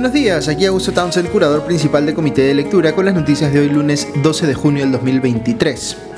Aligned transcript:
Buenos 0.00 0.14
días, 0.14 0.48
aquí 0.48 0.64
Augusto 0.64 0.92
Townsend, 0.92 1.28
curador 1.28 1.62
principal 1.66 2.06
del 2.06 2.14
Comité 2.14 2.40
de 2.40 2.54
Lectura, 2.54 2.94
con 2.94 3.04
las 3.04 3.14
noticias 3.14 3.52
de 3.52 3.60
hoy 3.60 3.68
lunes 3.68 4.08
12 4.22 4.46
de 4.46 4.54
junio 4.54 4.82
del 4.82 4.92
2023. 4.92 6.09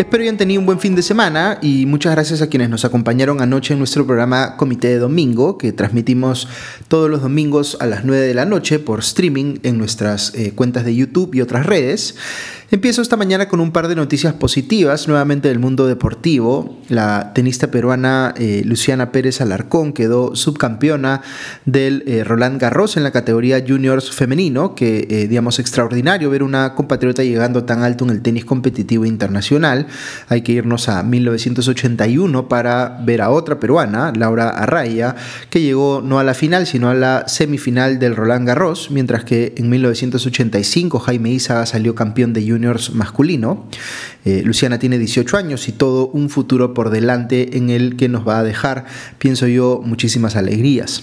Espero 0.00 0.22
hayan 0.22 0.38
tenido 0.38 0.60
un 0.60 0.64
buen 0.64 0.80
fin 0.80 0.94
de 0.94 1.02
semana 1.02 1.58
y 1.60 1.84
muchas 1.84 2.14
gracias 2.14 2.40
a 2.40 2.46
quienes 2.46 2.70
nos 2.70 2.86
acompañaron 2.86 3.42
anoche 3.42 3.74
en 3.74 3.78
nuestro 3.78 4.06
programa 4.06 4.56
Comité 4.56 4.88
de 4.88 4.98
Domingo, 4.98 5.58
que 5.58 5.72
transmitimos 5.72 6.48
todos 6.88 7.10
los 7.10 7.20
domingos 7.20 7.76
a 7.80 7.86
las 7.86 8.02
9 8.06 8.26
de 8.26 8.32
la 8.32 8.46
noche 8.46 8.78
por 8.78 9.00
streaming 9.00 9.58
en 9.62 9.76
nuestras 9.76 10.34
eh, 10.34 10.52
cuentas 10.54 10.86
de 10.86 10.94
YouTube 10.94 11.34
y 11.34 11.42
otras 11.42 11.66
redes. 11.66 12.14
Empiezo 12.72 13.02
esta 13.02 13.16
mañana 13.16 13.48
con 13.48 13.58
un 13.58 13.72
par 13.72 13.88
de 13.88 13.96
noticias 13.96 14.32
positivas, 14.34 15.08
nuevamente 15.08 15.48
del 15.48 15.58
mundo 15.58 15.88
deportivo. 15.88 16.78
La 16.88 17.32
tenista 17.34 17.68
peruana 17.72 18.32
eh, 18.36 18.62
Luciana 18.64 19.10
Pérez 19.10 19.40
Alarcón 19.40 19.92
quedó 19.92 20.36
subcampeona 20.36 21.22
del 21.64 22.04
eh, 22.06 22.22
Roland 22.22 22.60
Garros 22.60 22.96
en 22.96 23.02
la 23.02 23.10
categoría 23.10 23.64
juniors 23.66 24.12
femenino, 24.12 24.76
que 24.76 25.08
eh, 25.10 25.26
digamos 25.26 25.58
extraordinario 25.58 26.30
ver 26.30 26.44
una 26.44 26.76
compatriota 26.76 27.24
llegando 27.24 27.64
tan 27.64 27.82
alto 27.82 28.04
en 28.04 28.10
el 28.10 28.22
tenis 28.22 28.44
competitivo 28.44 29.04
internacional. 29.04 29.88
Hay 30.28 30.42
que 30.42 30.52
irnos 30.52 30.88
a 30.88 31.02
1981 31.02 32.48
para 32.48 32.98
ver 33.04 33.22
a 33.22 33.30
otra 33.30 33.58
peruana, 33.60 34.12
Laura 34.16 34.48
Arraya, 34.50 35.16
que 35.48 35.60
llegó 35.60 36.02
no 36.04 36.18
a 36.18 36.24
la 36.24 36.34
final, 36.34 36.66
sino 36.66 36.88
a 36.88 36.94
la 36.94 37.28
semifinal 37.28 37.98
del 37.98 38.16
Roland 38.16 38.46
Garros, 38.46 38.90
mientras 38.90 39.24
que 39.24 39.54
en 39.56 39.68
1985 39.70 40.98
Jaime 40.98 41.30
Isaga 41.30 41.66
salió 41.66 41.94
campeón 41.94 42.32
de 42.32 42.46
juniors 42.46 42.94
masculino. 42.94 43.66
Eh, 44.24 44.42
Luciana 44.44 44.78
tiene 44.78 44.98
18 44.98 45.36
años 45.36 45.68
y 45.68 45.72
todo 45.72 46.08
un 46.08 46.28
futuro 46.28 46.74
por 46.74 46.90
delante 46.90 47.56
en 47.56 47.70
el 47.70 47.96
que 47.96 48.08
nos 48.08 48.26
va 48.26 48.38
a 48.38 48.44
dejar, 48.44 48.84
pienso 49.18 49.46
yo, 49.46 49.80
muchísimas 49.84 50.36
alegrías. 50.36 51.02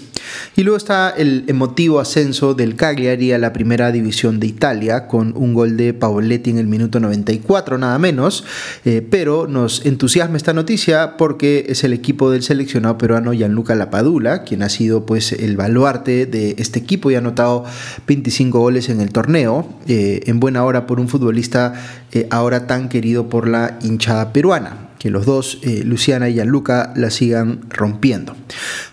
Y 0.56 0.64
luego 0.64 0.78
está 0.78 1.10
el 1.10 1.44
emotivo 1.48 2.00
ascenso 2.00 2.54
del 2.54 2.76
Cagliari 2.76 3.32
a 3.32 3.38
la 3.38 3.54
primera 3.54 3.92
división 3.92 4.40
de 4.40 4.48
Italia 4.48 5.08
con 5.08 5.34
un 5.36 5.54
gol 5.54 5.78
de 5.78 5.94
Paoletti 5.94 6.50
en 6.50 6.58
el 6.58 6.68
minuto 6.68 7.00
94 7.00 7.78
nada 7.78 7.98
menos, 8.00 8.44
eh, 8.86 9.06
pero 9.08 9.48
nos 9.48 9.86
entusiasma 9.86 10.38
esta 10.38 10.54
noticia 10.54 11.18
porque 11.18 11.66
es 11.70 11.84
el 11.84 11.94
equipo 11.94 12.32
del 12.32 12.44
seleccionado 12.44 12.98
peruano 12.98 13.34
Gianluca 13.34 13.76
Lapadula, 13.76 14.44
quien 14.44 14.64
ha 14.64 14.70
sido 14.70 15.06
pues 15.06 15.32
el 15.32 15.58
baluarte 15.58 16.26
de 16.26 16.56
este 16.58 16.80
equipo 16.80 17.12
y 17.12 17.16
ha 17.16 17.20
anotado 17.20 17.66
25 18.08 18.60
goles 18.60 18.90
en 18.90 19.02
el 19.02 19.12
torneo, 19.12 19.68
eh, 19.88 20.22
en 20.26 20.40
buena 20.40 20.64
hora 20.64 20.88
por 20.88 21.00
un 21.00 21.08
futbolista 21.08 21.74
eh, 22.12 22.28
ahora 22.32 22.68
tan 22.68 22.90
querido 22.90 23.30
por 23.30 23.48
la 23.48 23.78
hinchada 23.82 24.34
peruana 24.34 24.87
que 25.00 25.10
los 25.10 25.26
dos, 25.26 25.60
eh, 25.64 25.84
Luciana 25.84 26.30
y 26.30 26.34
Gianluca, 26.34 26.94
la 26.96 27.10
sigan 27.10 27.62
rompiendo. 27.70 28.36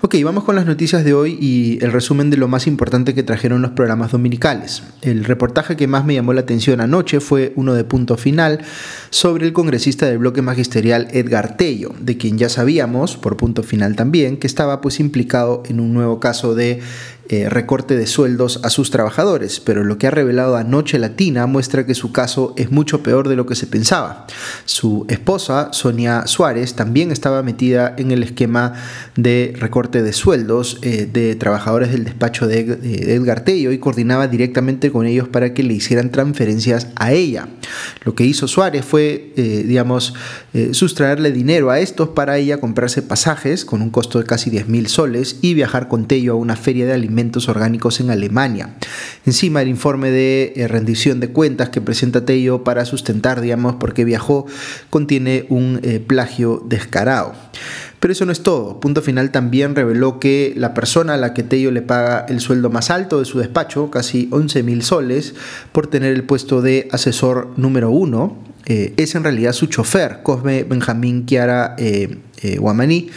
Ok, 0.00 0.16
vamos 0.24 0.44
con 0.44 0.54
las 0.54 0.66
noticias 0.66 1.04
de 1.04 1.14
hoy 1.14 1.38
y 1.40 1.78
el 1.82 1.92
resumen 1.92 2.30
de 2.30 2.36
lo 2.36 2.48
más 2.48 2.66
importante 2.66 3.14
que 3.14 3.22
trajeron 3.22 3.62
los 3.62 3.72
programas 3.72 4.12
dominicales. 4.12 4.82
El 5.02 5.24
reportaje 5.24 5.76
que 5.76 5.86
más 5.86 6.04
me 6.04 6.14
llamó 6.14 6.32
la 6.32 6.42
atención 6.42 6.80
anoche 6.80 7.20
fue 7.20 7.52
uno 7.56 7.74
de 7.74 7.84
punto 7.84 8.16
final 8.16 8.60
sobre 9.10 9.46
el 9.46 9.52
congresista 9.52 10.06
del 10.06 10.18
bloque 10.18 10.42
magisterial 10.42 11.08
Edgar 11.12 11.56
Tello, 11.56 11.94
de 12.00 12.16
quien 12.16 12.38
ya 12.38 12.48
sabíamos, 12.48 13.16
por 13.16 13.36
punto 13.36 13.62
final 13.62 13.96
también, 13.96 14.36
que 14.36 14.46
estaba 14.46 14.80
pues 14.80 15.00
implicado 15.00 15.62
en 15.66 15.80
un 15.80 15.94
nuevo 15.94 16.20
caso 16.20 16.54
de 16.54 16.80
eh, 17.30 17.48
recorte 17.48 17.96
de 17.96 18.06
sueldos 18.06 18.60
a 18.64 18.68
sus 18.68 18.90
trabajadores, 18.90 19.58
pero 19.58 19.82
lo 19.82 19.96
que 19.96 20.06
ha 20.06 20.10
revelado 20.10 20.56
anoche 20.56 20.98
Latina 20.98 21.46
muestra 21.46 21.86
que 21.86 21.94
su 21.94 22.12
caso 22.12 22.52
es 22.58 22.70
mucho 22.70 23.02
peor 23.02 23.28
de 23.28 23.36
lo 23.36 23.46
que 23.46 23.54
se 23.54 23.66
pensaba. 23.66 24.26
Su 24.66 25.06
esposa, 25.08 25.72
Sonia 25.72 26.26
Suárez, 26.26 26.74
también 26.74 27.10
estaba 27.10 27.42
metida 27.42 27.94
en 27.96 28.10
el 28.10 28.22
esquema 28.22 28.74
de 29.16 29.54
recorte 29.58 30.02
de 30.02 30.12
sueldos 30.12 30.78
eh, 30.82 31.08
de 31.10 31.34
trabajadores 31.34 31.92
del 31.92 32.04
despacho 32.04 32.46
de, 32.46 32.58
Edgar 33.14 33.42
Tello 33.42 33.72
y 33.72 33.78
coordinaba 33.78 34.28
directamente 34.28 34.90
con 34.90 35.06
ellos 35.06 35.26
para 35.26 35.54
que 35.54 35.62
le 35.62 35.72
hicieran 35.72 36.10
transferencias 36.10 36.88
a 36.94 37.14
ella. 37.14 37.48
Lo 38.04 38.14
que 38.14 38.24
hizo 38.24 38.48
Suárez 38.48 38.84
fue, 38.84 39.32
eh, 39.36 39.64
digamos, 39.66 40.12
sustraerle 40.72 41.32
dinero 41.32 41.70
a 41.70 41.80
estos 41.80 42.10
para 42.10 42.36
ella 42.36 42.60
comprarse 42.60 43.02
pasajes 43.02 43.64
con 43.64 43.82
un 43.82 43.90
costo 43.90 44.20
de 44.20 44.24
casi 44.24 44.50
10 44.50 44.68
mil 44.68 44.86
soles 44.88 45.38
y 45.40 45.54
viajar 45.54 45.88
con 45.88 46.06
Tello 46.06 46.34
a 46.34 46.36
una 46.36 46.54
feria 46.54 46.86
de 46.86 46.92
alimentos 46.92 47.13
orgánicos 47.48 48.00
en 48.00 48.10
Alemania. 48.10 48.74
Encima 49.26 49.62
el 49.62 49.68
informe 49.68 50.10
de 50.10 50.52
eh, 50.56 50.68
rendición 50.68 51.20
de 51.20 51.28
cuentas 51.28 51.70
que 51.70 51.80
presenta 51.80 52.24
Tello 52.24 52.64
para 52.64 52.84
sustentar, 52.84 53.40
digamos, 53.40 53.76
por 53.76 53.94
qué 53.94 54.04
viajó, 54.04 54.46
contiene 54.90 55.46
un 55.48 55.80
eh, 55.82 56.00
plagio 56.00 56.62
descarado. 56.66 57.32
Pero 58.00 58.12
eso 58.12 58.26
no 58.26 58.32
es 58.32 58.42
todo. 58.42 58.80
Punto 58.80 59.00
Final 59.00 59.30
también 59.30 59.74
reveló 59.74 60.20
que 60.20 60.52
la 60.56 60.74
persona 60.74 61.14
a 61.14 61.16
la 61.16 61.32
que 61.32 61.42
Tello 61.42 61.70
le 61.70 61.82
paga 61.82 62.26
el 62.28 62.40
sueldo 62.40 62.68
más 62.68 62.90
alto 62.90 63.18
de 63.18 63.24
su 63.24 63.38
despacho, 63.38 63.90
casi 63.90 64.28
11 64.30 64.62
mil 64.62 64.82
soles, 64.82 65.34
por 65.72 65.86
tener 65.86 66.12
el 66.12 66.24
puesto 66.24 66.60
de 66.60 66.88
asesor 66.92 67.52
número 67.56 67.90
uno, 67.90 68.36
eh, 68.66 68.92
es 68.96 69.14
en 69.14 69.24
realidad 69.24 69.52
su 69.52 69.66
chofer, 69.66 70.20
Cosme 70.22 70.64
Benjamín 70.64 71.26
Chiara 71.26 71.76
Guamaní 72.58 73.10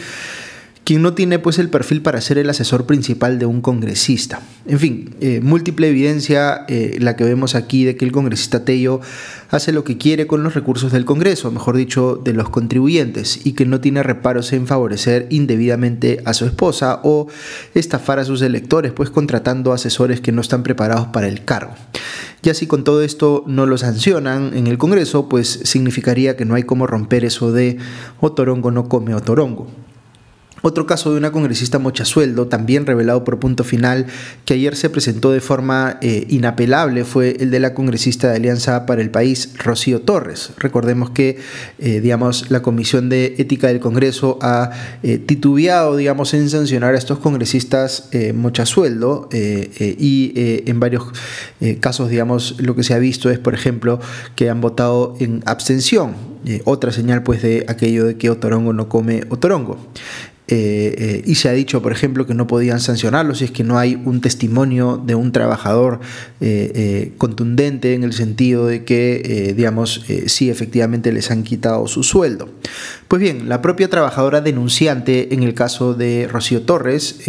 quien 0.88 1.02
no 1.02 1.12
tiene 1.12 1.38
pues 1.38 1.58
el 1.58 1.68
perfil 1.68 2.00
para 2.00 2.18
ser 2.22 2.38
el 2.38 2.48
asesor 2.48 2.86
principal 2.86 3.38
de 3.38 3.44
un 3.44 3.60
congresista. 3.60 4.40
En 4.66 4.78
fin, 4.78 5.14
eh, 5.20 5.40
múltiple 5.42 5.86
evidencia 5.86 6.64
eh, 6.66 6.96
la 6.98 7.14
que 7.14 7.24
vemos 7.24 7.54
aquí 7.54 7.84
de 7.84 7.94
que 7.94 8.06
el 8.06 8.10
congresista 8.10 8.64
Tello 8.64 9.02
hace 9.50 9.72
lo 9.72 9.84
que 9.84 9.98
quiere 9.98 10.26
con 10.26 10.42
los 10.42 10.54
recursos 10.54 10.90
del 10.90 11.04
Congreso, 11.04 11.50
mejor 11.50 11.76
dicho, 11.76 12.16
de 12.16 12.32
los 12.32 12.48
contribuyentes, 12.48 13.44
y 13.44 13.52
que 13.52 13.66
no 13.66 13.82
tiene 13.82 14.02
reparos 14.02 14.50
en 14.54 14.66
favorecer 14.66 15.26
indebidamente 15.28 16.22
a 16.24 16.32
su 16.32 16.46
esposa 16.46 17.00
o 17.04 17.28
estafar 17.74 18.18
a 18.18 18.24
sus 18.24 18.40
electores, 18.40 18.92
pues 18.92 19.10
contratando 19.10 19.74
asesores 19.74 20.22
que 20.22 20.32
no 20.32 20.40
están 20.40 20.62
preparados 20.62 21.08
para 21.08 21.28
el 21.28 21.44
cargo. 21.44 21.74
Y 22.42 22.48
así 22.48 22.66
con 22.66 22.82
todo 22.82 23.02
esto 23.02 23.44
no 23.46 23.66
lo 23.66 23.76
sancionan 23.76 24.56
en 24.56 24.66
el 24.66 24.78
Congreso, 24.78 25.28
pues 25.28 25.60
significaría 25.64 26.34
que 26.34 26.46
no 26.46 26.54
hay 26.54 26.62
cómo 26.62 26.86
romper 26.86 27.26
eso 27.26 27.52
de 27.52 27.76
otorongo 28.20 28.70
no 28.70 28.88
come 28.88 29.14
otorongo. 29.14 29.70
Otro 30.62 30.86
caso 30.86 31.12
de 31.12 31.18
una 31.18 31.30
congresista 31.30 31.78
mochasueldo, 31.78 32.48
también 32.48 32.84
revelado 32.84 33.22
por 33.22 33.38
punto 33.38 33.62
final, 33.62 34.06
que 34.44 34.54
ayer 34.54 34.74
se 34.74 34.90
presentó 34.90 35.30
de 35.30 35.40
forma 35.40 35.98
eh, 36.00 36.26
inapelable, 36.28 37.04
fue 37.04 37.36
el 37.38 37.50
de 37.50 37.60
la 37.60 37.74
congresista 37.74 38.28
de 38.28 38.36
Alianza 38.36 38.84
para 38.84 39.00
el 39.00 39.10
País, 39.10 39.54
Rocío 39.58 40.00
Torres. 40.00 40.50
Recordemos 40.58 41.10
que, 41.10 41.38
eh, 41.78 42.00
digamos, 42.00 42.50
la 42.50 42.60
Comisión 42.62 43.08
de 43.08 43.36
Ética 43.38 43.68
del 43.68 43.78
Congreso 43.78 44.38
ha 44.42 44.70
eh, 45.02 45.18
titubeado, 45.18 45.96
digamos, 45.96 46.34
en 46.34 46.50
sancionar 46.50 46.94
a 46.94 46.98
estos 46.98 47.18
congresistas 47.18 48.08
mochasueldo 48.34 49.28
y 49.30 50.32
en 50.34 50.80
varios 50.80 51.04
casos, 51.80 52.10
digamos, 52.10 52.56
lo 52.60 52.74
que 52.74 52.82
se 52.82 52.94
ha 52.94 52.98
visto 52.98 53.30
es, 53.30 53.38
por 53.38 53.54
ejemplo, 53.54 54.00
que 54.34 54.50
han 54.50 54.60
votado 54.60 55.14
en 55.20 55.42
abstención. 55.46 56.14
otra 56.64 56.92
señal, 56.92 57.22
pues, 57.22 57.42
de 57.42 57.64
aquello 57.68 58.06
de 58.06 58.16
que 58.16 58.30
Otorongo 58.30 58.72
no 58.72 58.88
come 58.88 59.24
Otorongo. 59.28 59.78
Eh, 60.50 60.94
eh, 60.96 61.22
y 61.26 61.34
se 61.34 61.50
ha 61.50 61.52
dicho, 61.52 61.82
por 61.82 61.92
ejemplo, 61.92 62.26
que 62.26 62.32
no 62.32 62.46
podían 62.46 62.80
sancionarlo 62.80 63.34
si 63.34 63.44
es 63.44 63.50
que 63.50 63.64
no 63.64 63.78
hay 63.78 64.00
un 64.02 64.22
testimonio 64.22 64.96
de 64.96 65.14
un 65.14 65.30
trabajador 65.30 66.00
eh, 66.40 67.12
contundente 67.18 67.92
en 67.92 68.02
el 68.02 68.14
sentido 68.14 68.66
de 68.66 68.84
que, 68.84 69.52
digamos, 69.54 70.04
sí 70.26 70.48
efectivamente 70.48 71.12
les 71.12 71.30
han 71.30 71.42
quitado 71.42 71.86
su 71.86 72.02
sueldo. 72.02 72.48
Pues 73.08 73.20
bien, 73.20 73.48
la 73.48 73.60
propia 73.60 73.88
trabajadora 73.88 74.40
denunciante 74.40 75.34
en 75.34 75.42
el 75.42 75.52
caso 75.52 75.92
de 75.92 76.26
Rocío 76.30 76.62
Torres, 76.62 77.20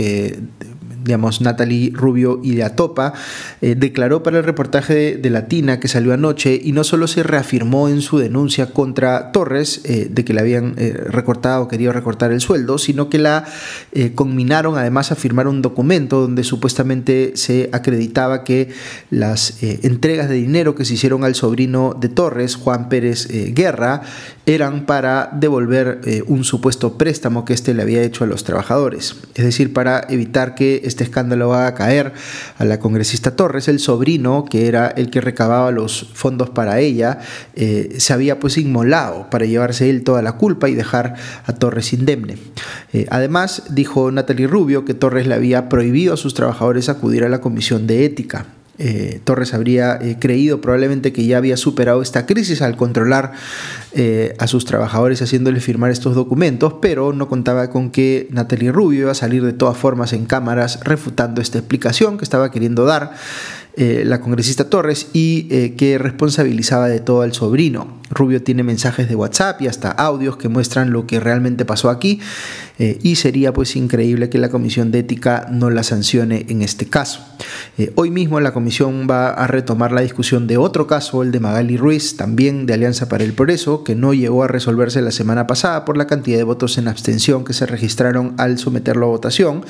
digamos, 1.03 1.41
Natalie 1.41 1.91
Rubio 1.93 2.39
y 2.43 2.55
de 2.55 2.69
Topa, 2.69 3.13
eh, 3.61 3.75
declaró 3.75 4.23
para 4.23 4.37
el 4.37 4.43
reportaje 4.43 5.17
de, 5.17 5.29
Latina 5.29 5.79
que 5.79 5.87
salió 5.87 6.11
anoche 6.11 6.59
y 6.61 6.71
no 6.71 6.83
solo 6.83 7.07
se 7.07 7.21
reafirmó 7.21 7.87
en 7.87 8.01
su 8.01 8.17
denuncia 8.17 8.73
contra 8.73 9.31
Torres 9.31 9.81
eh, 9.83 10.07
de 10.09 10.25
que 10.25 10.33
le 10.33 10.41
habían 10.41 10.73
eh, 10.77 10.91
recortado 10.91 11.63
o 11.63 11.67
querido 11.67 11.91
recortar 11.93 12.31
el 12.31 12.41
sueldo, 12.41 12.79
sino 12.79 13.09
que 13.09 13.19
la 13.19 13.45
conminaron 14.15 14.77
además 14.77 15.11
a 15.11 15.15
firmar 15.15 15.47
un 15.47 15.61
documento 15.61 16.21
donde 16.21 16.43
supuestamente 16.43 17.33
se 17.35 17.69
acreditaba 17.71 18.43
que 18.43 18.69
las 19.11 19.61
entregas 19.61 20.29
de 20.29 20.35
dinero 20.35 20.73
que 20.73 20.85
se 20.85 20.95
hicieron 20.95 21.23
al 21.23 21.35
sobrino 21.35 21.95
de 21.99 22.09
Torres, 22.09 22.55
Juan 22.55 22.89
Pérez 22.89 23.27
Guerra, 23.53 24.01
eran 24.55 24.85
para 24.85 25.29
devolver 25.33 26.01
un 26.27 26.43
supuesto 26.43 26.97
préstamo 26.97 27.45
que 27.45 27.53
éste 27.53 27.73
le 27.73 27.81
había 27.81 28.01
hecho 28.01 28.23
a 28.23 28.27
los 28.27 28.43
trabajadores, 28.43 29.15
es 29.35 29.45
decir, 29.45 29.73
para 29.73 30.05
evitar 30.09 30.55
que 30.55 30.81
este 30.83 31.03
escándalo 31.03 31.49
va 31.49 31.67
a 31.67 31.75
caer 31.75 32.13
a 32.57 32.65
la 32.65 32.79
congresista 32.79 33.35
Torres, 33.35 33.67
el 33.67 33.79
sobrino, 33.79 34.45
que 34.45 34.67
era 34.67 34.87
el 34.87 35.09
que 35.09 35.21
recababa 35.21 35.71
los 35.71 36.09
fondos 36.13 36.49
para 36.49 36.79
ella, 36.79 37.19
eh, 37.55 37.95
se 37.97 38.13
había 38.13 38.39
pues 38.39 38.57
inmolado 38.57 39.29
para 39.29 39.45
llevarse 39.45 39.89
él 39.89 40.03
toda 40.03 40.21
la 40.21 40.33
culpa 40.33 40.69
y 40.69 40.75
dejar 40.75 41.15
a 41.45 41.53
Torres 41.53 41.93
indemne. 41.93 42.37
Eh, 42.93 43.05
además, 43.09 43.63
dijo 43.69 44.11
Natalie 44.11 44.47
Rubio 44.47 44.85
que 44.85 44.93
Torres 44.93 45.27
le 45.27 45.35
había 45.35 45.69
prohibido 45.69 46.13
a 46.13 46.17
sus 46.17 46.33
trabajadores 46.33 46.89
acudir 46.89 47.23
a 47.23 47.29
la 47.29 47.41
comisión 47.41 47.87
de 47.87 48.05
ética. 48.05 48.45
Eh, 48.81 49.19
Torres 49.25 49.53
habría 49.53 49.99
eh, 50.01 50.15
creído 50.19 50.61
probablemente 50.61 51.11
que 51.11 51.25
ya 51.25 51.37
había 51.37 51.57
superado 51.57 52.01
esta 52.01 52.25
crisis 52.25 52.61
al 52.61 52.77
controlar 52.77 53.33
eh, 53.91 54.35
a 54.39 54.47
sus 54.47 54.63
trabajadores 54.63 55.21
haciéndoles 55.21 55.65
firmar 55.65 55.91
estos 55.91 56.15
documentos, 56.15 56.75
pero 56.81 57.11
no 57.11 57.27
contaba 57.27 57.69
con 57.69 57.91
que 57.91 58.27
Natalie 58.31 58.71
Rubio 58.71 59.01
iba 59.01 59.11
a 59.11 59.15
salir 59.15 59.43
de 59.43 59.51
todas 59.51 59.75
formas 59.75 60.13
en 60.13 60.25
cámaras 60.25 60.79
refutando 60.85 61.41
esta 61.41 61.57
explicación 61.57 62.17
que 62.17 62.23
estaba 62.23 62.51
queriendo 62.51 62.85
dar 62.85 63.11
la 63.79 64.19
congresista 64.19 64.69
Torres 64.69 65.07
y 65.13 65.69
que 65.71 65.97
responsabilizaba 65.97 66.87
de 66.87 66.99
todo 66.99 67.21
al 67.21 67.33
sobrino. 67.33 67.99
Rubio 68.09 68.41
tiene 68.41 68.63
mensajes 68.63 69.07
de 69.07 69.15
WhatsApp 69.15 69.61
y 69.61 69.67
hasta 69.67 69.91
audios 69.91 70.37
que 70.37 70.49
muestran 70.49 70.91
lo 70.91 71.05
que 71.05 71.19
realmente 71.19 71.63
pasó 71.65 71.89
aquí 71.89 72.19
eh, 72.79 72.97
y 73.03 73.15
sería 73.15 73.53
pues 73.53 73.75
increíble 73.75 74.29
que 74.29 74.37
la 74.37 74.49
Comisión 74.49 74.91
de 74.91 74.99
Ética 74.99 75.47
no 75.51 75.69
la 75.69 75.83
sancione 75.83 76.45
en 76.49 76.61
este 76.61 76.87
caso. 76.87 77.21
Eh, 77.77 77.91
hoy 77.95 78.09
mismo 78.09 78.39
la 78.39 78.53
Comisión 78.53 79.07
va 79.09 79.29
a 79.29 79.47
retomar 79.47 79.91
la 79.91 80.01
discusión 80.01 80.47
de 80.47 80.57
otro 80.57 80.87
caso, 80.87 81.21
el 81.21 81.31
de 81.31 81.39
Magali 81.39 81.77
Ruiz, 81.77 82.15
también 82.15 82.65
de 82.65 82.73
Alianza 82.73 83.07
para 83.09 83.23
el 83.23 83.33
Progreso, 83.33 83.83
que 83.83 83.95
no 83.95 84.13
llegó 84.13 84.43
a 84.43 84.47
resolverse 84.47 85.01
la 85.01 85.11
semana 85.11 85.45
pasada 85.45 85.85
por 85.85 85.97
la 85.97 86.07
cantidad 86.07 86.37
de 86.37 86.43
votos 86.43 86.77
en 86.77 86.87
abstención 86.87 87.43
que 87.43 87.53
se 87.53 87.65
registraron 87.65 88.33
al 88.37 88.57
someterlo 88.57 89.07
a 89.07 89.09
votación. 89.09 89.65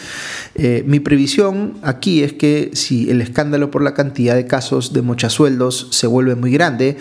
Eh, 0.56 0.84
mi 0.86 1.00
previsión 1.00 1.78
aquí 1.82 2.24
es 2.24 2.34
que 2.34 2.70
si 2.74 3.10
el 3.10 3.22
escándalo 3.22 3.72
por 3.72 3.82
la 3.82 3.94
cantidad 4.00 4.36
de 4.36 4.48
casos 4.48 4.94
de 4.94 5.02
mochasueldos 5.02 5.88
se 5.92 6.08
vuelve 6.08 6.36
muy 6.36 6.52
grande, 6.52 6.98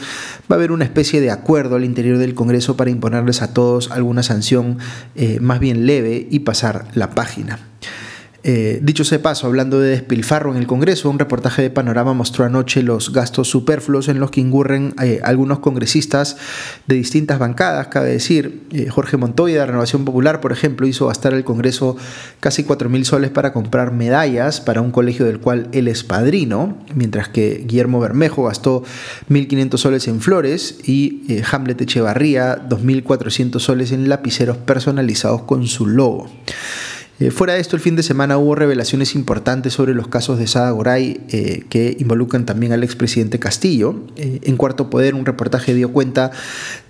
va 0.51 0.57
a 0.57 0.59
haber 0.59 0.73
una 0.73 0.83
especie 0.83 1.21
de 1.21 1.31
acuerdo 1.31 1.77
al 1.77 1.85
interior 1.85 2.19
del 2.19 2.35
Congreso 2.35 2.77
para 2.77 2.91
imponerles 2.91 3.41
a 3.41 3.55
todos 3.55 3.93
alguna 3.93 4.25
sanción 4.25 4.79
más 5.41 5.61
bien 5.61 5.87
leve 5.87 6.27
y 6.29 6.41
pasar 6.41 6.87
la 6.95 7.11
página. 7.11 7.61
Eh, 8.45 8.79
dicho 8.83 9.03
sea 9.03 9.21
paso, 9.21 9.49
hablando 9.49 9.81
de 9.81 9.91
despilfarro 9.91 10.53
en 10.53 10.59
el 10.59 10.69
Congreso, 10.69 11.11
un 11.11 11.19
reportaje 11.19 11.61
de 11.61 11.71
Panorama 11.71 12.15
mostró 12.15 12.45
anoche 12.45 12.85
los 12.85 13.13
gastos 13.13 13.49
superfluos 13.49 14.09
en 14.09 14.21
los 14.21 14.31
que 14.31 14.41
incurren 14.41 14.95
eh, 15.03 15.21
algunos 15.25 15.59
congresistas 15.59 16.37
de 16.87 16.95
distintas 16.95 17.41
bancadas. 17.41 17.89
Cabe 17.89 18.11
decir, 18.11 18.63
eh, 18.71 18.89
Jorge 18.91 19.17
Montoya 19.17 19.61
de 19.61 19.67
Renovación 19.67 20.05
Popular, 20.05 20.41
por 20.41 20.53
ejemplo, 20.53 20.87
hizo 20.87 21.09
gastar 21.09 21.35
al 21.35 21.43
Congreso 21.43 21.97
casi 22.39 22.63
4.000 22.63 23.05
soles 23.05 23.31
para 23.31 23.53
comprar 23.53 23.93
medallas 23.93 24.61
para 24.61 24.83
un 24.83 24.93
colegio 24.93 25.27
del 25.27 25.41
cual 25.41 25.69
él 25.73 25.89
es 25.89 26.05
padrino, 26.05 26.79
mientras 26.95 27.29
que 27.29 27.65
Guillermo 27.67 27.99
Bermejo 27.99 28.45
gastó 28.45 28.85
1.500 29.31 29.77
soles 29.79 30.07
en 30.07 30.21
flores 30.21 30.79
y 30.85 31.43
Hamlet 31.51 31.81
Echevarría 31.81 32.69
2.400 32.69 33.59
soles 33.59 33.91
en 33.91 34.09
lapiceros 34.09 34.59
personalizados 34.59 35.43
con 35.43 35.67
su 35.67 35.87
logo. 35.87 36.31
Eh, 37.21 37.33
fuera 37.33 37.55
de 37.55 37.61
esto, 37.61 37.75
el 37.75 37.83
fin 37.83 37.97
de 37.97 38.05
semana 38.05 38.39
hubo 38.39 38.55
revelaciones 38.55 39.17
importantes 39.17 39.73
sobre 39.73 39.93
los 39.93 40.07
casos 40.07 40.39
de 40.39 40.47
Sada 40.47 40.71
Goray 40.71 41.21
eh, 41.31 41.65
que 41.69 41.97
involucran 41.99 42.47
también 42.47 42.73
al 42.73 42.85
expresidente 42.85 43.41
Castillo. 43.41 44.05
Eh, 44.17 44.39
en 44.45 44.57
Cuarto 44.57 44.89
Poder, 44.89 45.17
un 45.17 45.27
reportaje 45.27 45.75
dio 45.75 45.93
cuenta 45.93 46.31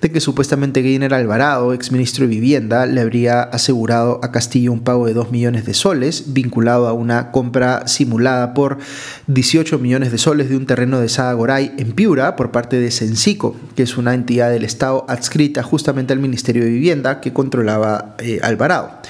de 0.03 0.13
que 0.13 0.21
supuestamente 0.21 0.83
Gainer 0.83 1.15
Alvarado, 1.15 1.73
exministro 1.73 2.27
de 2.27 2.35
Vivienda, 2.35 2.85
le 2.85 3.01
habría 3.01 3.41
asegurado 3.41 4.21
a 4.23 4.31
Castillo 4.31 4.71
un 4.71 4.81
pago 4.81 5.07
de 5.07 5.15
2 5.15 5.31
millones 5.31 5.65
de 5.65 5.73
soles, 5.73 6.35
vinculado 6.35 6.89
a 6.89 6.93
una 6.93 7.31
compra 7.31 7.89
simulada 7.89 8.53
por 8.53 8.77
18 9.29 9.79
millones 9.79 10.13
de 10.13 10.19
soles 10.19 10.51
de 10.51 10.59
un 10.59 10.67
terreno 10.67 11.01
de 11.01 11.09
Sada 11.09 11.33
Goray 11.33 11.73
en 11.79 11.93
Piura 11.93 12.37
por 12.37 12.51
parte 12.51 12.79
de 12.79 12.91
Sensico, 12.91 13.57
que 13.77 13.85
es 13.85 13.97
una 13.97 14.13
entidad 14.13 14.51
del 14.51 14.65
Estado 14.65 15.07
adscrita 15.09 15.63
justamente 15.63 16.13
al 16.13 16.19
Ministerio 16.19 16.65
de 16.65 16.71
Vivienda 16.71 17.23
que 17.23 17.33
controlaba 17.33 18.15
Alvarado. 18.43 19.01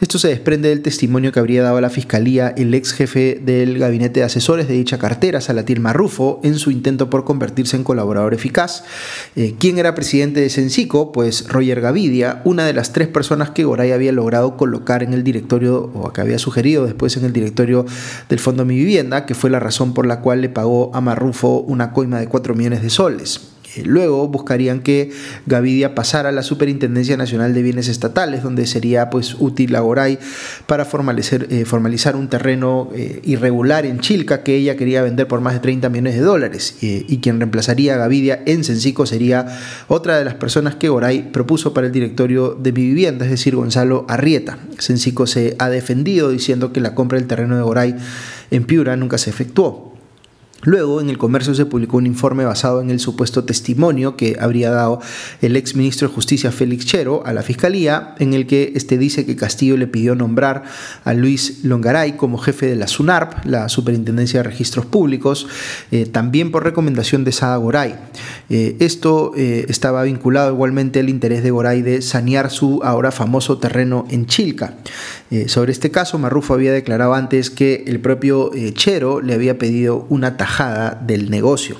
Esto 0.00 0.18
se 0.18 0.28
desprende 0.28 0.70
del 0.70 0.82
testimonio 0.82 1.30
que 1.30 1.38
habría 1.38 1.62
dado 1.62 1.76
a 1.76 1.80
la 1.80 1.88
Fiscalía 1.88 2.52
el 2.56 2.74
ex 2.74 2.92
jefe 2.92 3.40
del 3.40 3.78
gabinete 3.78 4.20
de 4.20 4.26
asesores 4.26 4.66
de 4.66 4.74
dicha 4.74 4.98
cartera, 4.98 5.40
Salatir 5.40 5.78
Marrufo, 5.78 6.40
en 6.42 6.58
su 6.58 6.72
intento 6.72 7.08
por 7.08 7.24
convertirse 7.24 7.76
en 7.76 7.84
colaborador 7.84 8.34
eficaz. 8.34 8.84
Eh, 9.36 9.54
¿Quién 9.58 9.78
era 9.78 9.94
presidente 9.94 10.40
de 10.40 10.50
Sensico? 10.50 11.12
Pues 11.12 11.48
Roger 11.48 11.80
Gavidia, 11.80 12.42
una 12.44 12.66
de 12.66 12.72
las 12.72 12.92
tres 12.92 13.06
personas 13.06 13.50
que 13.50 13.64
Goray 13.64 13.92
había 13.92 14.10
logrado 14.10 14.56
colocar 14.56 15.04
en 15.04 15.12
el 15.12 15.22
directorio, 15.22 15.92
o 15.94 16.12
que 16.12 16.20
había 16.20 16.38
sugerido 16.38 16.86
después 16.86 17.16
en 17.16 17.24
el 17.24 17.32
directorio 17.32 17.86
del 18.28 18.40
Fondo 18.40 18.64
Mi 18.64 18.74
Vivienda, 18.74 19.26
que 19.26 19.34
fue 19.34 19.48
la 19.48 19.60
razón 19.60 19.94
por 19.94 20.06
la 20.06 20.20
cual 20.20 20.40
le 20.40 20.48
pagó 20.48 20.90
a 20.94 21.00
Marrufo 21.00 21.60
una 21.60 21.92
coima 21.92 22.18
de 22.18 22.28
4 22.28 22.54
millones 22.54 22.82
de 22.82 22.90
soles. 22.90 23.53
Eh, 23.76 23.82
luego 23.84 24.28
buscarían 24.28 24.80
que 24.80 25.10
Gavidia 25.46 25.94
pasara 25.94 26.28
a 26.28 26.32
la 26.32 26.42
Superintendencia 26.42 27.16
Nacional 27.16 27.54
de 27.54 27.62
Bienes 27.62 27.88
Estatales, 27.88 28.42
donde 28.42 28.66
sería 28.66 29.10
pues 29.10 29.36
útil 29.38 29.74
a 29.76 29.80
Goray 29.80 30.18
para 30.66 30.84
formalizar, 30.84 31.46
eh, 31.50 31.64
formalizar 31.64 32.16
un 32.16 32.28
terreno 32.28 32.90
eh, 32.94 33.20
irregular 33.24 33.86
en 33.86 34.00
Chilca 34.00 34.42
que 34.42 34.56
ella 34.56 34.76
quería 34.76 35.02
vender 35.02 35.28
por 35.28 35.40
más 35.40 35.54
de 35.54 35.60
30 35.60 35.88
millones 35.88 36.14
de 36.14 36.20
dólares. 36.20 36.76
y 36.80 37.18
quien 37.18 37.38
reemplazaría 37.38 37.94
a 37.94 37.98
Gavidia 37.98 38.42
en 38.46 38.64
Sencico 38.64 39.06
sería 39.06 39.46
otra 39.88 40.18
de 40.18 40.24
las 40.24 40.34
personas 40.34 40.74
que 40.74 40.88
Goray 40.88 41.30
propuso 41.32 41.72
para 41.72 41.86
el 41.86 41.92
directorio 41.92 42.54
de 42.54 42.72
mi 42.72 42.82
vivienda, 42.82 43.24
es 43.24 43.30
decir, 43.30 43.56
Gonzalo 43.56 44.04
Arrieta. 44.08 44.58
Sencico 44.78 45.26
se 45.26 45.56
ha 45.58 45.68
defendido 45.68 46.30
diciendo 46.30 46.72
que 46.72 46.80
la 46.80 46.94
compra 46.94 47.18
del 47.18 47.26
terreno 47.26 47.56
de 47.56 47.62
Goray 47.62 47.94
en 48.50 48.64
Piura 48.64 48.96
nunca 48.96 49.18
se 49.18 49.30
efectuó. 49.30 49.93
Luego, 50.64 51.00
en 51.00 51.10
el 51.10 51.18
comercio 51.18 51.54
se 51.54 51.66
publicó 51.66 51.98
un 51.98 52.06
informe 52.06 52.44
basado 52.44 52.80
en 52.80 52.90
el 52.90 52.98
supuesto 52.98 53.44
testimonio 53.44 54.16
que 54.16 54.36
habría 54.40 54.70
dado 54.70 55.00
el 55.42 55.56
ex 55.56 55.76
ministro 55.76 56.08
de 56.08 56.14
Justicia 56.14 56.50
Félix 56.50 56.86
Chero 56.86 57.22
a 57.26 57.32
la 57.32 57.42
fiscalía, 57.42 58.14
en 58.18 58.34
el 58.34 58.46
que 58.46 58.72
este 58.74 58.98
dice 58.98 59.26
que 59.26 59.36
Castillo 59.36 59.76
le 59.76 59.86
pidió 59.86 60.14
nombrar 60.14 60.64
a 61.04 61.12
Luis 61.12 61.64
Longaray 61.64 62.16
como 62.16 62.38
jefe 62.38 62.66
de 62.66 62.76
la 62.76 62.86
SUNARP, 62.86 63.44
la 63.44 63.68
Superintendencia 63.68 64.40
de 64.40 64.44
Registros 64.44 64.86
Públicos, 64.86 65.46
eh, 65.90 66.06
también 66.06 66.50
por 66.50 66.64
recomendación 66.64 67.24
de 67.24 67.32
Sada 67.32 67.56
Goray. 67.56 67.94
Eh, 68.48 68.76
esto 68.80 69.32
eh, 69.36 69.66
estaba 69.68 70.02
vinculado 70.02 70.52
igualmente 70.52 71.00
al 71.00 71.08
interés 71.08 71.42
de 71.42 71.50
Goray 71.50 71.82
de 71.82 72.02
sanear 72.02 72.50
su 72.50 72.80
ahora 72.82 73.12
famoso 73.12 73.58
terreno 73.58 74.06
en 74.10 74.26
Chilca. 74.26 74.74
Sobre 75.46 75.72
este 75.72 75.90
caso, 75.90 76.18
Marrufo 76.18 76.54
había 76.54 76.72
declarado 76.72 77.14
antes 77.14 77.50
que 77.50 77.84
el 77.86 78.00
propio 78.00 78.50
Chero 78.74 79.20
le 79.20 79.34
había 79.34 79.58
pedido 79.58 80.06
una 80.08 80.36
tajada 80.36 81.00
del 81.04 81.30
negocio. 81.30 81.76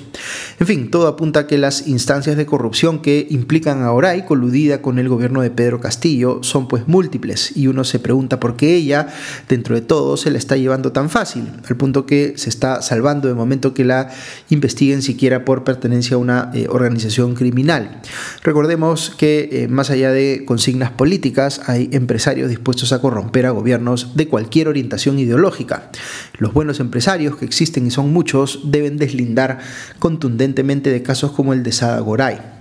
En 0.59 0.67
fin, 0.67 0.91
todo 0.91 1.07
apunta 1.07 1.41
a 1.41 1.47
que 1.47 1.57
las 1.57 1.87
instancias 1.87 2.37
de 2.37 2.45
corrupción 2.45 3.01
que 3.01 3.27
implican 3.29 3.81
a 3.83 3.91
Oray 3.91 4.25
coludida 4.25 4.81
con 4.81 4.99
el 4.99 5.09
gobierno 5.09 5.41
de 5.41 5.51
Pedro 5.51 5.79
Castillo 5.79 6.39
son 6.43 6.67
pues 6.67 6.87
múltiples 6.87 7.55
y 7.55 7.67
uno 7.67 7.83
se 7.83 7.99
pregunta 7.99 8.39
por 8.39 8.55
qué 8.55 8.75
ella, 8.75 9.07
dentro 9.47 9.75
de 9.75 9.81
todo, 9.81 10.17
se 10.17 10.31
la 10.31 10.37
está 10.37 10.57
llevando 10.57 10.91
tan 10.91 11.09
fácil, 11.09 11.49
al 11.67 11.77
punto 11.77 12.05
que 12.05 12.33
se 12.37 12.49
está 12.49 12.81
salvando 12.81 13.27
de 13.27 13.33
momento 13.33 13.73
que 13.73 13.85
la 13.85 14.09
investiguen 14.49 15.01
siquiera 15.01 15.45
por 15.45 15.63
pertenencia 15.63 16.15
a 16.15 16.19
una 16.19 16.51
eh, 16.53 16.67
organización 16.69 17.35
criminal. 17.35 18.01
Recordemos 18.43 19.13
que 19.17 19.49
eh, 19.51 19.67
más 19.67 19.89
allá 19.89 20.11
de 20.11 20.43
consignas 20.45 20.91
políticas, 20.91 21.61
hay 21.67 21.89
empresarios 21.91 22.49
dispuestos 22.49 22.91
a 22.93 23.01
corromper 23.01 23.34
a 23.43 23.51
gobiernos 23.51 24.15
de 24.15 24.27
cualquier 24.29 24.69
orientación 24.69 25.19
ideológica. 25.19 25.89
Los 26.37 26.53
buenos 26.53 26.79
empresarios 26.79 27.35
que 27.35 27.45
existen 27.45 27.85
y 27.87 27.91
son 27.91 28.13
muchos 28.13 28.71
deben 28.71 28.97
deslindar 28.97 29.59
contundentemente 29.99 30.91
de 30.91 31.03
casos 31.03 31.31
como 31.31 31.53
el 31.53 31.63
de 31.63 31.71
Sada 31.71 31.99
Goray. 31.99 32.54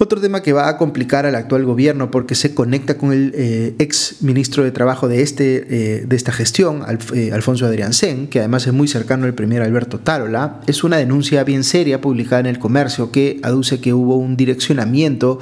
Otro 0.00 0.20
tema 0.20 0.42
que 0.42 0.52
va 0.52 0.68
a 0.68 0.76
complicar 0.76 1.26
al 1.26 1.34
actual 1.34 1.64
gobierno 1.64 2.12
porque 2.12 2.36
se 2.36 2.54
conecta 2.54 2.96
con 2.96 3.12
el 3.12 3.32
eh, 3.34 3.74
ex 3.80 4.18
ministro 4.20 4.62
de 4.62 4.70
Trabajo 4.70 5.08
de, 5.08 5.22
este, 5.22 5.56
eh, 5.96 6.04
de 6.06 6.14
esta 6.14 6.30
gestión, 6.30 6.84
eh, 7.14 7.32
Alfonso 7.32 7.66
Adrián 7.66 7.92
Sen, 7.92 8.28
que 8.28 8.38
además 8.38 8.64
es 8.68 8.72
muy 8.72 8.86
cercano 8.86 9.26
al 9.26 9.34
primer 9.34 9.60
Alberto 9.60 9.98
Tarola, 9.98 10.60
es 10.68 10.84
una 10.84 10.98
denuncia 10.98 11.42
bien 11.42 11.64
seria 11.64 12.00
publicada 12.00 12.38
en 12.38 12.46
el 12.46 12.60
comercio 12.60 13.10
que 13.10 13.40
aduce 13.42 13.80
que 13.80 13.92
hubo 13.92 14.14
un 14.14 14.36
direccionamiento 14.36 15.40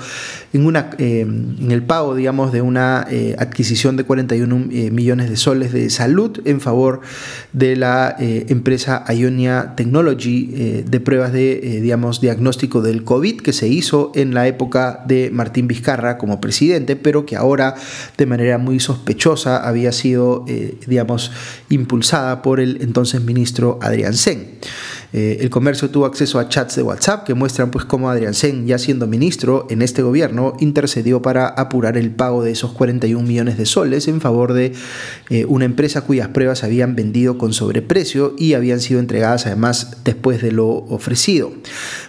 en, 0.55 0.65
una, 0.65 0.89
en 0.97 1.71
el 1.71 1.83
pago, 1.83 2.15
digamos, 2.15 2.51
de 2.51 2.63
una 2.63 3.07
adquisición 3.39 3.99
de 3.99 4.05
41 4.05 4.57
millones 4.91 5.29
de 5.29 5.37
soles 5.37 5.73
de 5.75 5.91
salud 5.91 6.41
en 6.47 6.63
favor 6.63 7.03
de 7.53 7.77
la 7.77 8.17
empresa 8.19 9.05
Ionia 9.13 9.75
Technology 9.77 10.83
de 10.87 11.01
pruebas 11.01 11.35
de, 11.35 11.81
digamos, 11.83 12.23
diagnóstico 12.23 12.81
del 12.81 13.05
COVID 13.05 13.43
que 13.43 13.53
se 13.53 13.69
hizo 13.69 14.13
en 14.15 14.33
la 14.33 14.46
época 14.49 15.03
de 15.07 15.31
Martín 15.33 15.69
Vizcarra 15.69 16.19
como 16.19 16.41
presidente, 16.41 16.97
pero 16.97 17.27
que 17.27 17.37
ahora 17.37 17.75
de 18.17 18.27
manera 18.27 18.59
muy 18.59 18.81
sospechosa 18.81 19.67
había 19.67 19.93
sido, 19.93 20.45
eh, 20.49 20.79
digamos, 20.87 21.33
impulsada 21.69 22.43
por 22.43 22.61
el 22.61 22.79
entonces 22.81 23.21
ministro 23.23 23.79
Adrián 23.83 24.15
Sen. 24.15 24.59
Eh, 25.13 25.39
el 25.41 25.51
comercio 25.51 25.89
tuvo 25.89 26.05
acceso 26.05 26.39
a 26.39 26.49
chats 26.49 26.77
de 26.77 26.83
WhatsApp 26.83 27.25
que 27.25 27.35
muestran 27.35 27.71
pues 27.71 27.85
cómo 27.85 28.11
Adrián 28.11 28.35
Sen, 28.35 28.67
ya 28.67 28.79
siendo 28.79 29.07
ministro 29.07 29.67
en 29.71 29.83
este 29.83 30.03
gobierno, 30.03 30.55
intercedió 30.61 31.23
para 31.23 31.47
apurar 31.47 31.97
el 31.97 32.11
pago 32.11 32.43
de 32.43 32.51
esos 32.51 32.73
41 32.73 33.27
millones 33.27 33.57
de 33.57 33.67
soles 33.67 34.09
en 34.09 34.21
favor 34.21 34.53
de 34.53 34.73
eh, 35.31 35.45
una 35.47 35.65
empresa 35.65 36.03
cuyas 36.03 36.29
pruebas 36.29 36.65
habían 36.65 36.97
vendido 36.97 37.39
con 37.39 37.53
sobreprecio 37.53 38.35
y 38.37 38.55
habían 38.55 38.81
sido 38.81 39.01
entregadas 39.01 39.47
además 39.47 39.99
después 40.05 40.43
de 40.43 40.53
lo 40.53 40.69
ofrecido. 40.69 41.53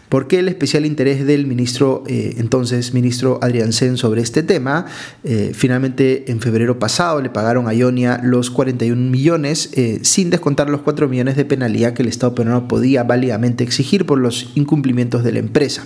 ¿Por 0.09 0.27
qué 0.27 0.39
el 0.39 0.47
especial 0.47 0.85
interés 0.85 1.25
del 1.25 1.47
ministro, 1.47 2.03
eh, 2.07 2.35
entonces 2.37 2.93
ministro 2.93 3.39
Adrián 3.41 3.73
Sen, 3.73 3.97
sobre 3.97 4.21
este 4.21 4.41
tema? 4.41 4.85
Eh, 5.25 5.51
finalmente, 5.53 6.31
en 6.31 6.39
febrero 6.39 6.79
pasado 6.79 7.21
le 7.21 7.29
pagaron 7.29 7.67
a 7.67 7.73
Ionia 7.73 8.21
los 8.23 8.49
41 8.49 9.11
millones, 9.11 9.69
eh, 9.73 9.99
sin 10.03 10.29
descontar 10.29 10.69
los 10.69 10.81
4 10.81 11.09
millones 11.09 11.35
de 11.35 11.43
penalidad 11.43 11.93
que 11.93 12.03
el 12.03 12.07
Estado 12.07 12.33
peruano 12.35 12.69
podía 12.69 13.03
válidamente 13.03 13.65
exigir 13.65 14.05
por 14.05 14.17
los 14.17 14.51
incumplimientos 14.55 15.25
de 15.25 15.33
la 15.33 15.39
empresa. 15.39 15.85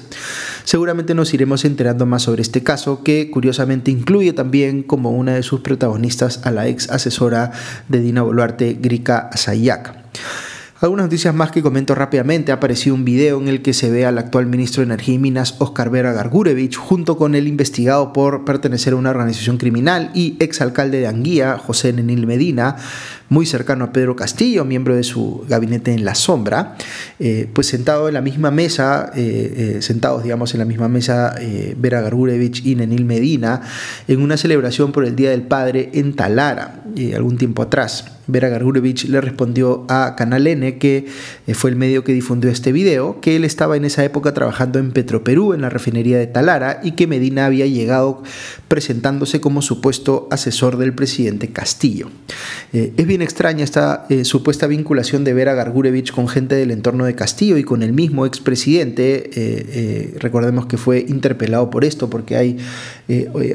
Seguramente 0.66 1.16
nos 1.16 1.34
iremos 1.34 1.66
enterando 1.66 2.06
más 2.06 2.22
sobre 2.22 2.44
este 2.44 2.62
caso, 2.62 3.04
que 3.04 3.32
curiosamente 3.32 3.90
incluye 3.90 4.34
también 4.34 4.84
como 4.84 5.10
una 5.10 5.34
de 5.34 5.42
sus 5.42 5.62
protagonistas 5.62 6.42
a 6.46 6.52
la 6.52 6.68
ex 6.68 6.92
asesora 6.92 7.54
de 7.90 8.00
Dina 8.02 8.22
Boluarte, 8.22 8.78
Grika 8.80 9.30
Asayak. 9.32 9.96
Algunas 10.82 11.06
noticias 11.06 11.36
más 11.36 11.52
que 11.52 11.62
comento 11.62 11.94
rápidamente. 11.94 12.52
Ha 12.52 12.56
aparecido 12.56 12.96
un 12.96 13.06
video 13.06 13.40
en 13.40 13.48
el 13.48 13.62
que 13.62 13.72
se 13.72 13.92
ve 13.92 14.08
al 14.08 14.18
actual 14.18 14.48
ministro 14.48 14.82
de 14.82 14.86
Energía 14.86 15.14
y 15.14 15.20
Minas, 15.20 15.54
Oscar 15.60 15.92
Vera 15.92 16.12
Gargurevich, 16.12 16.76
junto 16.76 17.18
con 17.18 17.36
el 17.36 17.48
investigado 17.48 18.12
por 18.14 18.46
pertenecer 18.46 18.94
a 18.94 18.96
una 18.96 19.12
organización 19.12 19.60
criminal 19.60 20.10
y 20.16 20.38
exalcalde 20.40 21.00
de 21.00 21.06
Anguía, 21.06 21.60
José 21.60 21.94
Nenil 21.94 22.26
Medina, 22.26 22.78
muy 23.30 23.46
cercano 23.46 23.86
a 23.86 23.94
Pedro 23.94 24.16
Castillo, 24.16 24.66
miembro 24.66 24.96
de 24.96 25.04
su 25.04 25.46
gabinete 25.48 25.94
en 25.94 26.04
la 26.04 26.16
sombra, 26.16 26.76
eh, 27.20 27.48
pues 27.54 27.68
sentado 27.68 28.08
en 28.08 28.16
la 28.16 28.22
misma 28.22 28.50
mesa, 28.50 29.12
eh, 29.16 29.76
eh, 29.78 29.82
sentados 29.84 30.24
digamos 30.24 30.56
en 30.56 30.62
la 30.62 30.66
misma 30.66 30.88
mesa 30.88 31.36
Vera 31.78 32.02
Gargurevich 32.02 32.66
y 32.66 32.76
Nenil 32.76 33.06
Medina, 33.06 33.62
en 34.08 34.20
una 34.20 34.36
celebración 34.36 34.92
por 34.92 35.06
el 35.06 35.16
Día 35.16 35.30
del 35.30 35.44
Padre 35.44 35.92
en 35.94 36.16
Talara, 36.16 36.82
algún 37.16 37.38
tiempo 37.38 37.62
atrás. 37.62 38.06
Vera 38.28 38.50
Gargurevich 38.50 39.06
le 39.06 39.22
respondió 39.22 39.86
a 39.90 40.16
Canal 40.16 40.48
N, 40.48 40.78
que 40.78 41.06
fue 41.54 41.70
el 41.70 41.76
medio 41.76 42.04
que 42.04 42.14
difundió 42.14 42.50
este 42.50 42.72
video, 42.72 43.20
que 43.22 43.36
él 43.36 43.44
estaba 43.44 43.78
en 43.78 43.86
esa 43.86 44.04
época 44.04 44.34
trabajando 44.34 44.80
en 44.80 44.92
Petroperú, 44.92 45.54
en 45.54 45.62
la 45.62 45.70
refinería 45.70 46.18
de 46.18 46.28
Talara, 46.28 46.80
y 46.84 46.92
que 46.92 47.08
Medina 47.08 47.46
había 47.46 47.66
llegado 47.66 48.24
presentándose 48.68 49.42
como 49.42 49.62
supuesto 49.62 50.28
asesor 50.32 50.78
del 50.78 50.94
presidente 50.94 51.50
Castillo. 51.50 52.10
es 52.72 53.08
bien 53.08 53.22
extraña 53.22 53.64
esta 53.64 54.06
eh, 54.10 54.26
supuesta 54.26 54.68
vinculación 54.68 55.24
de 55.24 55.34
Vera 55.34 55.54
Gargurevich 55.54 56.12
con 56.12 56.28
gente 56.28 56.56
del 56.56 56.72
entorno 56.72 57.06
de 57.06 57.16
Castillo 57.16 57.58
y 57.58 57.64
con 57.64 57.84
el 57.84 57.94
mismo 57.94 58.26
expresidente. 58.26 59.30
Eh, 59.34 59.66
eh, 59.74 60.16
recordemos 60.20 60.66
que 60.66 60.78
fue 60.78 61.06
interpelado 61.08 61.70
por 61.70 61.86
esto, 61.86 62.10
porque 62.10 62.36
hay 62.36 62.58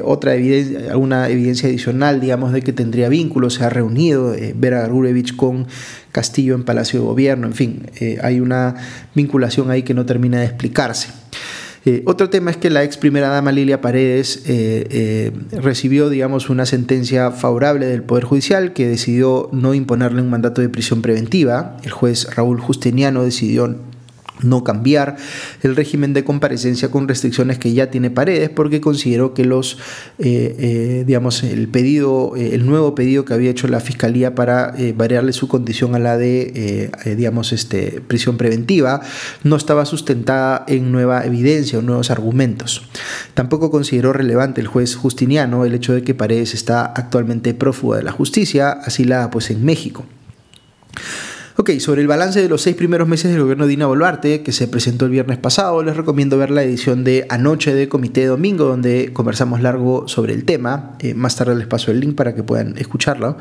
otra 0.03 0.35
evidencia, 0.35 0.91
alguna 0.91 1.29
evidencia 1.29 1.67
adicional, 1.67 2.19
digamos, 2.19 2.53
de 2.53 2.61
que 2.61 2.73
tendría 2.73 3.09
vínculos. 3.09 3.55
Se 3.55 3.63
ha 3.63 3.69
reunido 3.69 4.35
Gargurevich 4.75 5.35
con 5.35 5.67
Castillo 6.11 6.55
en 6.55 6.63
Palacio 6.63 6.99
de 6.99 7.05
Gobierno. 7.05 7.47
En 7.47 7.53
fin, 7.53 7.87
hay 8.21 8.39
una 8.39 8.75
vinculación 9.15 9.71
ahí 9.71 9.83
que 9.83 9.93
no 9.93 10.05
termina 10.05 10.39
de 10.39 10.45
explicarse. 10.45 11.09
Eh, 11.87 12.03
otro 12.05 12.29
tema 12.29 12.51
es 12.51 12.57
que 12.57 12.69
la 12.69 12.83
ex 12.83 12.97
primera 12.97 13.29
dama 13.29 13.53
Lilia 13.53 13.79
Paredes 13.79 14.43
eh, 14.45 14.87
eh, 14.89 15.31
recibió, 15.61 16.09
digamos, 16.09 16.49
una 16.49 16.65
sentencia 16.65 17.31
favorable 17.31 17.85
del 17.85 18.03
Poder 18.03 18.25
Judicial 18.25 18.73
que 18.73 18.89
decidió 18.89 19.47
no 19.53 19.73
imponerle 19.73 20.21
un 20.21 20.29
mandato 20.29 20.59
de 20.59 20.67
prisión 20.67 21.01
preventiva. 21.01 21.77
El 21.85 21.91
juez 21.91 22.35
Raúl 22.35 22.59
Justiniano 22.59 23.23
decidió 23.23 23.73
no 24.41 24.63
cambiar 24.63 25.17
el 25.63 25.75
régimen 25.75 26.13
de 26.13 26.23
comparecencia 26.23 26.89
con 26.89 27.07
restricciones 27.07 27.57
que 27.57 27.73
ya 27.73 27.89
tiene 27.89 28.09
Paredes 28.09 28.49
porque 28.49 28.81
consideró 28.81 29.33
que 29.33 29.45
los 29.45 29.77
eh, 30.19 30.55
eh, 30.59 31.03
digamos 31.05 31.43
el 31.43 31.67
pedido 31.67 32.35
eh, 32.35 32.55
el 32.55 32.65
nuevo 32.65 32.95
pedido 32.95 33.25
que 33.25 33.33
había 33.33 33.51
hecho 33.51 33.67
la 33.67 33.79
fiscalía 33.79 34.35
para 34.35 34.73
variarle 34.95 35.33
su 35.33 35.47
condición 35.47 35.95
a 35.95 35.99
la 35.99 36.17
de 36.17 36.91
digamos 37.05 37.53
este 37.53 38.01
prisión 38.07 38.37
preventiva 38.37 39.01
no 39.43 39.55
estaba 39.55 39.85
sustentada 39.85 40.65
en 40.67 40.91
nueva 40.91 41.25
evidencia 41.25 41.79
o 41.79 41.81
nuevos 41.81 42.11
argumentos. 42.11 42.83
Tampoco 43.33 43.71
consideró 43.71 44.13
relevante 44.13 44.61
el 44.61 44.67
juez 44.67 44.95
Justiniano 44.95 45.65
el 45.65 45.73
hecho 45.73 45.93
de 45.93 46.03
que 46.03 46.13
Paredes 46.13 46.53
está 46.53 46.85
actualmente 46.85 47.53
prófuga 47.53 47.97
de 47.97 48.03
la 48.03 48.11
justicia 48.11 48.71
asilada 48.71 49.29
pues 49.29 49.49
en 49.49 49.63
México 49.63 50.05
Ok, 51.67 51.79
sobre 51.79 51.99
el 51.99 52.07
balance 52.07 52.41
de 52.41 52.47
los 52.47 52.61
seis 52.61 52.77
primeros 52.77 53.09
meses 53.09 53.29
del 53.29 53.41
gobierno 53.41 53.65
de 53.65 53.71
Dina 53.71 53.87
Boluarte, 53.87 54.41
que 54.41 54.53
se 54.53 54.69
presentó 54.69 55.03
el 55.03 55.11
viernes 55.11 55.37
pasado, 55.37 55.83
les 55.83 55.97
recomiendo 55.97 56.37
ver 56.37 56.49
la 56.49 56.63
edición 56.63 57.03
de 57.03 57.25
Anoche 57.27 57.75
de 57.75 57.89
Comité 57.89 58.21
de 58.21 58.27
Domingo, 58.27 58.63
donde 58.63 59.11
conversamos 59.11 59.61
largo 59.61 60.07
sobre 60.07 60.33
el 60.33 60.45
tema. 60.45 60.95
Eh, 60.99 61.13
más 61.13 61.35
tarde 61.35 61.55
les 61.55 61.67
paso 61.67 61.91
el 61.91 61.99
link 61.99 62.15
para 62.15 62.33
que 62.33 62.41
puedan 62.41 62.77
escucharlo. 62.77 63.37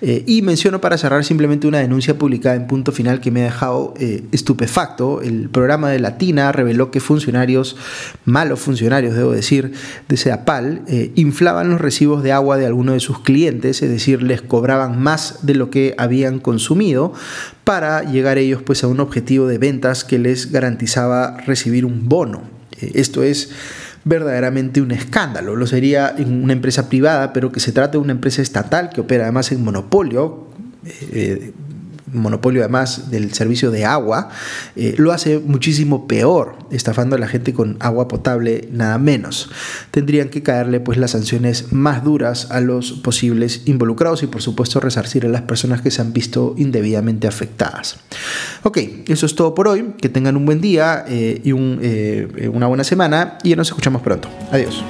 Eh, 0.00 0.24
y 0.26 0.42
menciono 0.42 0.80
para 0.80 0.98
cerrar 0.98 1.24
simplemente 1.24 1.68
una 1.68 1.78
denuncia 1.78 2.18
publicada 2.18 2.56
en 2.56 2.66
punto 2.66 2.90
final 2.90 3.20
que 3.20 3.30
me 3.30 3.42
ha 3.42 3.44
dejado 3.44 3.94
eh, 4.00 4.24
estupefacto. 4.32 5.22
El 5.22 5.48
programa 5.48 5.90
de 5.90 6.00
Latina 6.00 6.50
reveló 6.50 6.90
que 6.90 6.98
funcionarios, 6.98 7.76
malos 8.24 8.58
funcionarios, 8.58 9.14
debo 9.14 9.30
decir, 9.30 9.74
de 10.08 10.16
SEAPAL, 10.16 10.82
inflaban 11.14 11.70
los 11.70 11.80
recibos 11.80 12.24
de 12.24 12.32
agua 12.32 12.56
de 12.56 12.66
algunos 12.66 12.94
de 12.94 13.00
sus 13.00 13.20
clientes, 13.20 13.80
es 13.80 13.90
decir, 13.90 14.24
les 14.24 14.42
cobraban 14.42 15.00
más 15.00 15.46
de 15.46 15.54
lo 15.54 15.70
que 15.70 15.94
habían 15.98 16.40
consumido 16.40 17.12
para 17.70 18.02
llegar 18.02 18.36
ellos 18.36 18.62
pues 18.62 18.82
a 18.82 18.88
un 18.88 18.98
objetivo 18.98 19.46
de 19.46 19.56
ventas 19.56 20.02
que 20.02 20.18
les 20.18 20.50
garantizaba 20.50 21.36
recibir 21.46 21.84
un 21.84 22.08
bono. 22.08 22.42
Eh, 22.80 22.90
esto 22.96 23.22
es 23.22 23.50
verdaderamente 24.02 24.82
un 24.82 24.90
escándalo. 24.90 25.54
Lo 25.54 25.68
sería 25.68 26.12
en 26.18 26.42
una 26.42 26.52
empresa 26.52 26.88
privada, 26.88 27.32
pero 27.32 27.52
que 27.52 27.60
se 27.60 27.70
trata 27.70 27.92
de 27.92 27.98
una 27.98 28.10
empresa 28.10 28.42
estatal 28.42 28.90
que 28.90 29.00
opera 29.00 29.22
además 29.22 29.52
en 29.52 29.62
monopolio. 29.62 30.48
Eh, 31.12 31.52
monopolio 32.12 32.62
además 32.62 33.10
del 33.10 33.32
servicio 33.34 33.70
de 33.70 33.84
agua, 33.84 34.30
eh, 34.76 34.94
lo 34.98 35.12
hace 35.12 35.38
muchísimo 35.38 36.06
peor, 36.06 36.56
estafando 36.70 37.16
a 37.16 37.18
la 37.18 37.28
gente 37.28 37.52
con 37.52 37.76
agua 37.80 38.08
potable 38.08 38.68
nada 38.72 38.98
menos. 38.98 39.50
Tendrían 39.90 40.28
que 40.28 40.42
caerle 40.42 40.80
pues 40.80 40.98
las 40.98 41.12
sanciones 41.12 41.72
más 41.72 42.04
duras 42.04 42.50
a 42.50 42.60
los 42.60 42.92
posibles 42.92 43.62
involucrados 43.66 44.22
y 44.22 44.26
por 44.26 44.42
supuesto 44.42 44.80
resarcir 44.80 45.26
a 45.26 45.28
las 45.28 45.42
personas 45.42 45.82
que 45.82 45.90
se 45.90 46.00
han 46.00 46.12
visto 46.12 46.54
indebidamente 46.56 47.26
afectadas. 47.26 47.96
Ok, 48.62 48.78
eso 49.06 49.26
es 49.26 49.34
todo 49.34 49.54
por 49.54 49.68
hoy, 49.68 49.94
que 50.00 50.08
tengan 50.08 50.36
un 50.36 50.46
buen 50.46 50.60
día 50.60 51.04
eh, 51.08 51.40
y 51.44 51.52
eh, 51.52 52.50
una 52.52 52.66
buena 52.66 52.84
semana 52.84 53.38
y 53.42 53.54
nos 53.56 53.68
escuchamos 53.68 54.02
pronto. 54.02 54.28
Adiós. 54.52 54.84